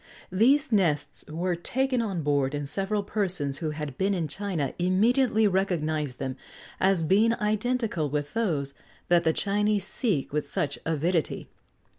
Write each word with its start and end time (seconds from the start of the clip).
These 0.31 0.71
nests 0.71 1.23
were 1.29 1.55
taken 1.55 2.01
on 2.01 2.23
board, 2.23 2.55
and 2.55 2.67
several 2.67 3.03
persons 3.03 3.59
who 3.59 3.69
had 3.69 3.99
been 3.99 4.15
in 4.15 4.27
China 4.27 4.73
immediately 4.79 5.47
recognised 5.47 6.17
them 6.17 6.37
as 6.79 7.03
being 7.03 7.35
identical 7.35 8.09
with 8.09 8.33
those 8.33 8.73
that 9.09 9.23
the 9.23 9.31
Chinese 9.31 9.85
seek 9.85 10.33
with 10.33 10.47
such 10.49 10.79
avidity. 10.87 11.49